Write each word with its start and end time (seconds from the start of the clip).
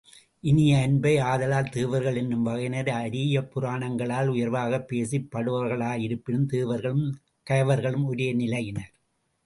இனிய 0.43 0.77
அன்ப, 0.77 1.23
ஆதலால் 1.23 1.69
தேவர்கள் 1.69 2.15
என்னும் 2.15 2.41
வகையினர் 2.41 2.87
ஆரியப்புராணங்களால் 2.87 4.27
உயர்வாகப் 4.27 4.87
பேசப் 4.87 5.29
படுவர்களாயிருப்பினும் 5.31 6.45
தேவர்களும், 6.45 7.05
கயவர்களும் 7.49 8.05
ஒரே 8.05 8.33
நிலையினர். 8.33 8.91